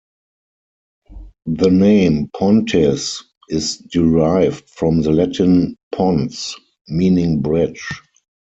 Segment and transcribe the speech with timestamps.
[1.45, 6.55] The name "Pontis" is derived from the Latin "pons,"
[6.87, 7.87] meaning bridge.